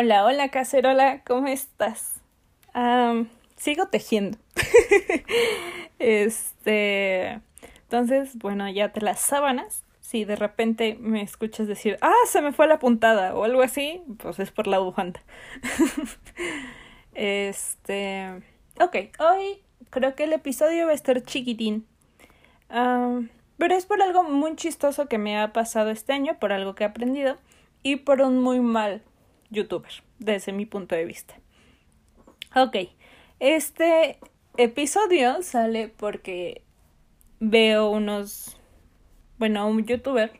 Hola, 0.00 0.24
hola 0.24 0.48
cacerola, 0.50 1.24
¿cómo 1.26 1.48
estás? 1.48 2.20
sigo 3.56 3.88
tejiendo. 3.88 4.38
este, 5.98 7.40
entonces, 7.82 8.38
bueno, 8.38 8.70
ya 8.70 8.92
te 8.92 9.00
las 9.00 9.18
sábanas. 9.18 9.82
Si 9.98 10.24
de 10.24 10.36
repente 10.36 10.96
me 11.00 11.20
escuchas 11.20 11.66
decir, 11.66 11.98
ah, 12.00 12.14
se 12.28 12.40
me 12.40 12.52
fue 12.52 12.68
la 12.68 12.78
puntada 12.78 13.34
o 13.34 13.42
algo 13.42 13.60
así, 13.60 14.00
pues 14.18 14.38
es 14.38 14.52
por 14.52 14.68
la 14.68 14.78
bufanda. 14.78 15.20
este, 17.14 18.40
ok, 18.80 18.96
hoy 19.18 19.64
creo 19.90 20.14
que 20.14 20.22
el 20.22 20.32
episodio 20.32 20.86
va 20.86 20.92
a 20.92 20.94
estar 20.94 21.24
chiquitín. 21.24 21.88
pero 22.68 23.74
es 23.74 23.84
por 23.84 24.00
algo 24.00 24.22
muy 24.22 24.54
chistoso 24.54 25.08
que 25.08 25.18
me 25.18 25.40
ha 25.40 25.52
pasado 25.52 25.90
este 25.90 26.12
año, 26.12 26.38
por 26.38 26.52
algo 26.52 26.76
que 26.76 26.84
he 26.84 26.86
aprendido 26.86 27.36
y 27.82 27.96
por 27.96 28.20
un 28.20 28.40
muy 28.40 28.60
mal 28.60 29.02
youtuber, 29.50 29.92
desde 30.18 30.52
mi 30.52 30.66
punto 30.66 30.94
de 30.94 31.04
vista. 31.04 31.34
Ok, 32.54 32.76
este 33.40 34.18
episodio 34.56 35.42
sale 35.42 35.88
porque 35.88 36.62
veo 37.40 37.90
unos, 37.90 38.58
bueno, 39.38 39.68
un 39.68 39.84
youtuber, 39.84 40.32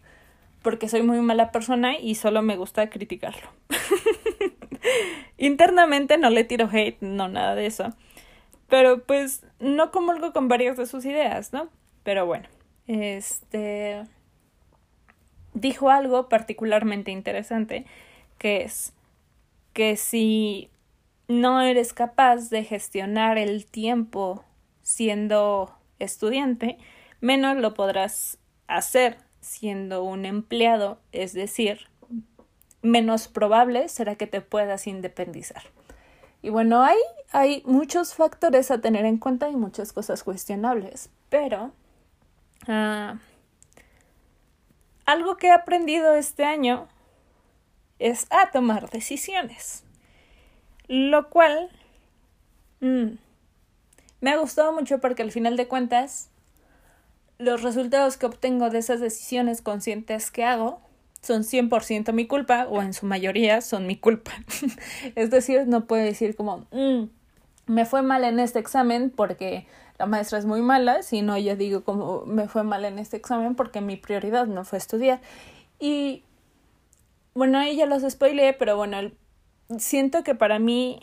porque 0.63 0.89
soy 0.89 1.02
muy 1.02 1.21
mala 1.21 1.52
persona 1.52 1.99
y 1.99 2.15
solo 2.15 2.43
me 2.43 2.57
gusta 2.57 2.91
criticarlo. 2.91 3.49
Internamente 5.38 6.19
no 6.19 6.30
le 6.30 6.45
tiro 6.45 6.69
hate, 6.73 7.01
no 7.01 7.29
nada 7.29 7.55
de 7.55 7.66
eso. 7.66 7.95
Pero 8.69 9.02
pues 9.05 9.47
no 9.60 9.91
comulgo 9.91 10.32
con 10.32 10.49
varias 10.49 10.77
de 10.77 10.87
sus 10.87 11.04
ideas, 11.04 11.52
¿no? 11.52 11.71
Pero 12.02 12.27
bueno, 12.27 12.49
este 12.87 14.04
dijo 15.54 15.91
algo 15.91 16.29
particularmente 16.29 17.10
interesante, 17.10 17.87
que 18.38 18.63
es 18.63 18.93
que 19.79 19.96
si 19.96 20.73
no 21.29 21.60
eres 21.60 21.93
capaz 21.93 22.51
de 22.51 22.65
gestionar 22.65 23.38
el 23.38 23.65
tiempo 23.65 24.45
siendo 24.82 25.73
estudiante, 26.01 26.79
menos 27.20 27.57
lo 27.59 27.74
podrás 27.74 28.38
hacer 28.66 29.18
siendo 29.40 30.02
un 30.02 30.24
empleado, 30.26 30.98
es 31.12 31.32
decir, 31.32 31.87
menos 32.82 33.29
probable 33.29 33.88
será 33.88 34.16
que 34.16 34.26
te 34.26 34.40
puedas 34.40 34.88
independizar. 34.88 35.62
Y 36.42 36.48
bueno, 36.48 36.82
hay, 36.82 36.98
hay 37.30 37.63
muchos 37.65 38.15
factores 38.15 38.73
a 38.73 38.80
tener 38.80 39.04
en 39.04 39.18
cuenta 39.18 39.48
y 39.48 39.54
muchas 39.54 39.92
cosas 39.92 40.24
cuestionables, 40.24 41.09
pero 41.29 41.70
ah, 42.66 43.20
algo 45.07 45.37
que 45.37 45.46
he 45.46 45.52
aprendido 45.52 46.15
este 46.15 46.45
año 46.45 46.88
es 47.99 48.27
a 48.30 48.51
tomar 48.51 48.91
decisiones. 48.91 49.85
Lo 50.88 51.29
cual 51.29 51.71
mm, 52.80 53.16
me 54.21 54.30
ha 54.30 54.37
gustado 54.37 54.73
mucho 54.73 55.01
porque 55.01 55.23
al 55.23 55.32
final 55.32 55.57
de 55.57 55.68
cuentas 55.68 56.30
los 57.38 57.63
resultados 57.63 58.16
que 58.16 58.26
obtengo 58.26 58.71
de 58.71 58.79
esas 58.79 59.01
decisiones 59.01 59.63
conscientes 59.63 60.30
que 60.30 60.45
hago 60.45 60.80
son 61.23 61.43
100% 61.43 62.13
mi 62.13 62.26
culpa 62.26 62.66
o 62.69 62.82
en 62.82 62.93
su 62.93 63.07
mayoría 63.07 63.60
son 63.60 63.87
mi 63.87 63.96
culpa. 63.96 64.32
es 65.15 65.31
decir, 65.31 65.66
no 65.66 65.87
puedo 65.87 66.03
decir 66.03 66.37
como, 66.37 66.66
mm, 66.72 67.04
me 67.66 67.84
fue 67.84 68.03
mal 68.03 68.25
en 68.25 68.41
este 68.41 68.59
examen 68.59 69.10
porque 69.10 69.66
la 69.99 70.06
maestra 70.06 70.38
es 70.38 70.47
muy 70.47 70.62
mala, 70.62 71.03
sino 71.03 71.37
yo 71.38 71.56
digo 71.56 71.82
como, 71.82 72.25
me 72.25 72.49
fue 72.49 72.62
mal 72.62 72.84
en 72.84 72.99
este 72.99 73.16
examen 73.16 73.54
porque 73.54 73.80
mi 73.80 73.97
prioridad 73.97 74.47
no 74.47 74.65
fue 74.65 74.78
estudiar. 74.78 75.20
Y 75.80 76.22
bueno, 77.38 77.56
ahí 77.59 77.76
ya 77.76 77.87
los 77.87 78.03
spoileé, 78.03 78.53
pero 78.53 78.76
bueno, 78.76 78.99
siento 79.78 80.25
que 80.25 80.34
para 80.34 80.59
mí 80.59 80.99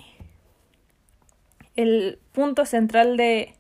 el 1.78 2.20
punto 2.34 2.66
central 2.66 3.16
de 3.16 3.54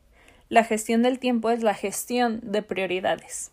la 0.49 0.65
gestión 0.65 1.01
del 1.01 1.17
tiempo 1.17 1.51
es 1.51 1.63
la 1.63 1.73
gestión 1.73 2.41
de 2.43 2.61
prioridades. 2.61 3.51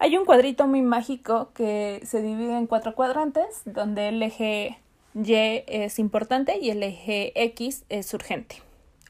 Hay 0.00 0.16
un 0.16 0.24
cuadrito 0.24 0.66
muy 0.66 0.82
mágico 0.82 1.52
que 1.54 2.00
se 2.04 2.20
divide 2.20 2.56
en 2.56 2.66
cuatro 2.66 2.96
cuadrantes, 2.96 3.62
donde 3.64 4.08
el 4.08 4.20
eje 4.24 4.76
Y 5.14 5.34
es 5.68 6.00
importante 6.00 6.58
y 6.58 6.70
el 6.70 6.82
eje 6.82 7.32
X 7.36 7.84
es 7.90 8.12
urgente. 8.12 8.56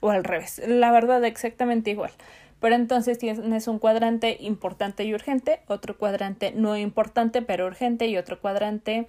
O 0.00 0.10
al 0.10 0.24
revés, 0.24 0.60
la 0.68 0.92
verdad 0.92 1.24
exactamente 1.24 1.90
igual. 1.90 2.10
Pero 2.64 2.76
entonces 2.76 3.18
tienes 3.18 3.68
un 3.68 3.78
cuadrante 3.78 4.38
importante 4.40 5.04
y 5.04 5.12
urgente, 5.12 5.60
otro 5.66 5.98
cuadrante 5.98 6.52
no 6.52 6.78
importante 6.78 7.42
pero 7.42 7.66
urgente 7.66 8.06
y 8.06 8.16
otro 8.16 8.40
cuadrante 8.40 9.06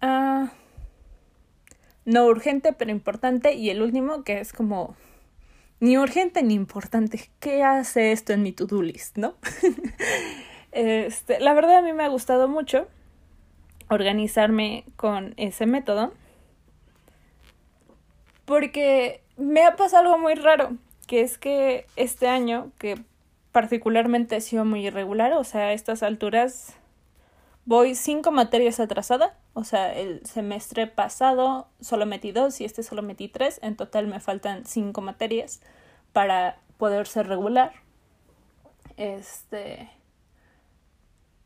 ah, 0.00 0.50
no 2.06 2.24
urgente 2.24 2.72
pero 2.72 2.90
importante 2.90 3.52
y 3.52 3.68
el 3.68 3.82
último 3.82 4.24
que 4.24 4.40
es 4.40 4.54
como 4.54 4.96
ni 5.78 5.98
urgente 5.98 6.42
ni 6.42 6.54
importante. 6.54 7.28
¿Qué 7.38 7.62
hace 7.62 8.12
esto 8.12 8.32
en 8.32 8.42
mi 8.42 8.52
to-do 8.52 8.80
list, 8.80 9.18
no? 9.18 9.34
este, 10.72 11.38
la 11.38 11.52
verdad 11.52 11.76
a 11.76 11.82
mí 11.82 11.92
me 11.92 12.04
ha 12.04 12.08
gustado 12.08 12.48
mucho 12.48 12.88
organizarme 13.90 14.86
con 14.96 15.34
ese 15.36 15.66
método 15.66 16.14
porque 18.46 19.20
me 19.36 19.64
ha 19.64 19.76
pasado 19.76 20.04
algo 20.04 20.16
muy 20.16 20.32
raro 20.32 20.78
que 21.10 21.22
es 21.22 21.38
que 21.38 21.86
este 21.96 22.28
año, 22.28 22.70
que 22.78 23.02
particularmente 23.50 24.36
ha 24.36 24.40
sido 24.40 24.64
muy 24.64 24.86
irregular, 24.86 25.32
o 25.32 25.42
sea, 25.42 25.62
a 25.62 25.72
estas 25.72 26.04
alturas 26.04 26.74
voy 27.64 27.96
cinco 27.96 28.30
materias 28.30 28.78
atrasada, 28.78 29.36
o 29.52 29.64
sea, 29.64 29.92
el 29.92 30.24
semestre 30.24 30.86
pasado 30.86 31.66
solo 31.80 32.06
metí 32.06 32.30
dos 32.30 32.60
y 32.60 32.64
este 32.64 32.84
solo 32.84 33.02
metí 33.02 33.26
tres, 33.26 33.58
en 33.60 33.74
total 33.74 34.06
me 34.06 34.20
faltan 34.20 34.64
cinco 34.66 35.00
materias 35.00 35.60
para 36.12 36.60
poder 36.78 37.08
ser 37.08 37.26
regular. 37.26 37.72
Este. 38.96 39.90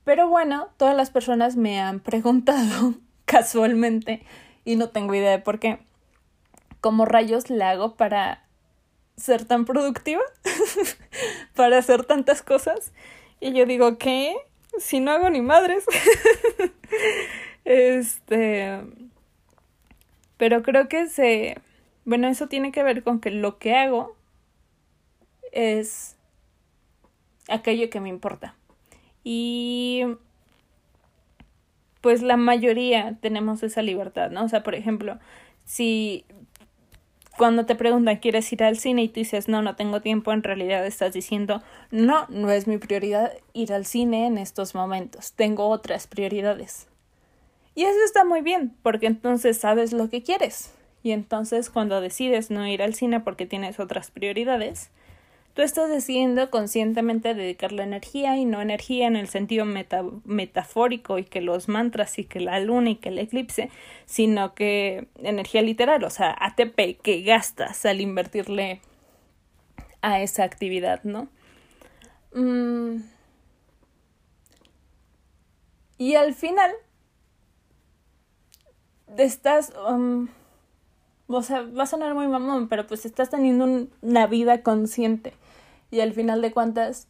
Pero 0.04 0.28
bueno, 0.28 0.68
todas 0.76 0.94
las 0.94 1.08
personas 1.08 1.56
me 1.56 1.80
han 1.80 2.00
preguntado 2.00 2.92
casualmente 3.24 4.26
y 4.66 4.76
no 4.76 4.90
tengo 4.90 5.14
idea 5.14 5.30
de 5.30 5.38
por 5.38 5.58
qué. 5.58 5.78
¿Cómo 6.82 7.06
rayos 7.06 7.48
le 7.48 7.64
hago 7.64 7.94
para 7.94 8.43
ser 9.16 9.44
tan 9.44 9.64
productiva, 9.64 10.22
para 11.54 11.78
hacer 11.78 12.04
tantas 12.04 12.42
cosas. 12.42 12.92
Y 13.40 13.52
yo 13.52 13.66
digo, 13.66 13.98
¿qué? 13.98 14.34
Si 14.78 15.00
no 15.00 15.12
hago 15.12 15.30
ni 15.30 15.40
madres. 15.40 15.84
este. 17.64 18.80
Pero 20.36 20.62
creo 20.62 20.88
que 20.88 21.08
se. 21.08 21.58
Bueno, 22.04 22.28
eso 22.28 22.48
tiene 22.48 22.72
que 22.72 22.82
ver 22.82 23.02
con 23.02 23.20
que 23.20 23.30
lo 23.30 23.58
que 23.58 23.74
hago 23.74 24.16
es 25.52 26.16
aquello 27.48 27.88
que 27.90 28.00
me 28.00 28.08
importa. 28.08 28.56
Y 29.22 30.04
pues 32.00 32.20
la 32.20 32.36
mayoría 32.36 33.16
tenemos 33.22 33.62
esa 33.62 33.80
libertad, 33.80 34.30
¿no? 34.30 34.44
O 34.44 34.48
sea, 34.48 34.62
por 34.62 34.74
ejemplo, 34.74 35.18
si 35.64 36.26
cuando 37.36 37.66
te 37.66 37.74
preguntan, 37.74 38.16
¿quieres 38.16 38.52
ir 38.52 38.62
al 38.62 38.78
cine? 38.78 39.02
Y 39.02 39.08
tú 39.08 39.20
dices, 39.20 39.48
no, 39.48 39.62
no 39.62 39.76
tengo 39.76 40.00
tiempo, 40.00 40.32
en 40.32 40.42
realidad 40.42 40.86
estás 40.86 41.12
diciendo, 41.12 41.62
no, 41.90 42.26
no 42.28 42.50
es 42.50 42.66
mi 42.66 42.78
prioridad 42.78 43.32
ir 43.52 43.72
al 43.72 43.86
cine 43.86 44.26
en 44.26 44.38
estos 44.38 44.74
momentos, 44.74 45.32
tengo 45.32 45.68
otras 45.68 46.06
prioridades. 46.06 46.86
Y 47.74 47.82
eso 47.82 47.98
está 48.04 48.24
muy 48.24 48.40
bien, 48.40 48.76
porque 48.82 49.06
entonces 49.06 49.58
sabes 49.58 49.92
lo 49.92 50.08
que 50.08 50.22
quieres. 50.22 50.72
Y 51.02 51.10
entonces 51.10 51.70
cuando 51.70 52.00
decides 52.00 52.50
no 52.50 52.66
ir 52.66 52.82
al 52.82 52.94
cine 52.94 53.20
porque 53.20 53.46
tienes 53.46 53.80
otras 53.80 54.10
prioridades, 54.10 54.90
Tú 55.54 55.62
estás 55.62 55.88
decidiendo 55.88 56.50
conscientemente 56.50 57.32
dedicar 57.32 57.70
la 57.70 57.84
energía 57.84 58.36
y 58.36 58.44
no 58.44 58.60
energía 58.60 59.06
en 59.06 59.14
el 59.14 59.28
sentido 59.28 59.64
metafórico 59.64 61.16
y 61.18 61.24
que 61.24 61.40
los 61.40 61.68
mantras 61.68 62.18
y 62.18 62.24
que 62.24 62.40
la 62.40 62.58
luna 62.58 62.90
y 62.90 62.96
que 62.96 63.10
el 63.10 63.20
eclipse, 63.20 63.70
sino 64.04 64.56
que 64.56 65.06
energía 65.18 65.62
literal, 65.62 66.02
o 66.02 66.10
sea, 66.10 66.36
ATP 66.40 67.00
que 67.00 67.22
gastas 67.22 67.86
al 67.86 68.00
invertirle 68.00 68.80
a 70.02 70.20
esa 70.22 70.42
actividad, 70.42 71.04
¿no? 71.04 71.28
Mm. 72.34 73.04
Y 75.98 76.16
al 76.16 76.34
final 76.34 76.72
estás... 79.16 79.72
Um, 79.88 80.26
o 81.28 81.42
sea, 81.42 81.62
va 81.62 81.84
a 81.84 81.86
sonar 81.86 82.12
muy 82.14 82.26
mamón, 82.26 82.68
pero 82.68 82.86
pues 82.88 83.06
estás 83.06 83.30
teniendo 83.30 83.88
una 84.02 84.26
vida 84.26 84.62
consciente 84.62 85.32
y 85.94 86.00
al 86.00 86.12
final 86.12 86.42
de 86.42 86.50
cuentas 86.50 87.06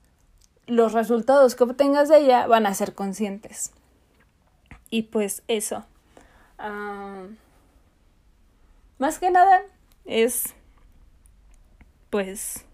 los 0.67 0.93
resultados 0.93 1.55
que 1.55 1.65
obtengas 1.65 2.11
de 2.11 2.19
ella 2.19 2.47
van 2.47 2.67
a 2.67 2.75
ser 2.75 2.95
conscientes. 2.95 3.73
Y 4.91 5.05
pues 5.05 5.43
eso. 5.49 5.87
más 8.99 9.19
que 9.19 9.31
nada 9.31 9.63
es 10.05 10.55
pues 12.11 12.67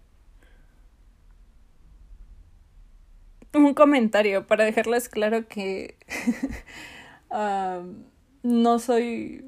un 3.53 3.73
comentario 3.73 4.45
para 4.47 4.65
dejarles 4.65 5.07
claro 5.07 5.47
que 5.47 5.95
no 8.43 8.79
soy 8.79 9.45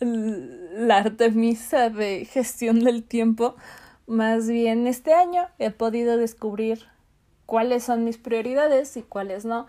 la 0.00 0.98
Artemisa 0.98 1.90
de 1.90 2.24
gestión 2.26 2.78
del 2.80 3.02
tiempo. 3.02 3.56
Más 4.06 4.48
bien 4.48 4.86
este 4.86 5.14
año 5.14 5.46
he 5.58 5.70
podido 5.70 6.16
descubrir 6.16 6.86
cuáles 7.46 7.84
son 7.84 8.04
mis 8.04 8.18
prioridades 8.18 8.96
y 8.96 9.02
cuáles 9.02 9.44
no 9.44 9.66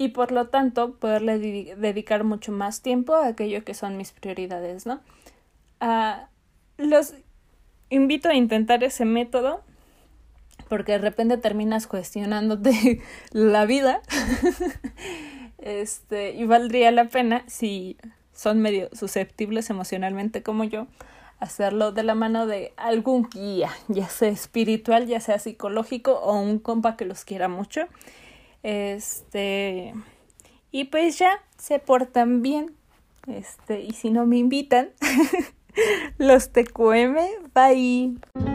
y 0.00 0.08
por 0.08 0.32
lo 0.32 0.48
tanto 0.48 0.94
poderle 0.94 1.38
dedicar 1.76 2.24
mucho 2.24 2.52
más 2.52 2.80
tiempo 2.80 3.14
a 3.14 3.26
aquello 3.26 3.64
que 3.64 3.74
son 3.74 3.98
mis 3.98 4.12
prioridades, 4.12 4.86
¿no? 4.86 5.00
Ah, 5.78 6.28
los 6.78 7.14
invito 7.90 8.30
a 8.30 8.34
intentar 8.34 8.82
ese 8.82 9.04
método 9.04 9.62
porque 10.70 10.92
de 10.92 10.98
repente 10.98 11.36
terminas 11.36 11.86
cuestionándote 11.86 13.02
la 13.32 13.66
vida 13.66 14.00
este 15.58 16.32
y 16.32 16.46
valdría 16.46 16.90
la 16.92 17.08
pena 17.08 17.44
si 17.46 17.98
son 18.32 18.60
medio 18.60 18.88
susceptibles 18.92 19.68
emocionalmente 19.68 20.42
como 20.42 20.64
yo 20.64 20.86
hacerlo 21.40 21.90
de 21.90 22.02
la 22.02 22.14
mano 22.14 22.46
de 22.46 22.72
algún 22.76 23.28
guía, 23.28 23.70
ya 23.88 24.08
sea 24.08 24.28
espiritual, 24.28 25.06
ya 25.06 25.20
sea 25.20 25.38
psicológico 25.38 26.12
o 26.12 26.38
un 26.38 26.58
compa 26.58 26.96
que 26.96 27.06
los 27.06 27.24
quiera 27.24 27.48
mucho. 27.48 27.86
Este, 28.62 29.94
y 30.70 30.84
pues 30.84 31.18
ya 31.18 31.42
se 31.56 31.78
portan 31.78 32.42
bien. 32.42 32.74
Este, 33.26 33.80
y 33.80 33.92
si 33.92 34.10
no 34.10 34.26
me 34.26 34.38
invitan, 34.38 34.90
los 36.18 36.50
TQM, 36.50 37.16
bye. 37.54 38.49